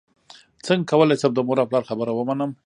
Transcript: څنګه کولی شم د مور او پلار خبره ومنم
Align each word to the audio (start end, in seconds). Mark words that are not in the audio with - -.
څنګه 0.65 0.87
کولی 0.91 1.15
شم 1.21 1.31
د 1.35 1.39
مور 1.47 1.57
او 1.61 1.69
پلار 1.69 1.83
خبره 1.89 2.11
ومنم 2.13 2.51